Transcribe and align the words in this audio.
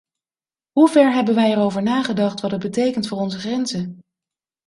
Hoever 0.71 1.11
hebben 1.13 1.35
wij 1.35 1.51
erover 1.51 1.83
nagedacht 1.83 2.39
wat 2.39 2.51
het 2.51 2.59
betekent 2.61 3.07
voor 3.07 3.17
onze 3.17 3.39
grenzen? 3.39 4.01